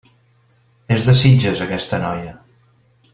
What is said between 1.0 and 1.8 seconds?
de Sitges,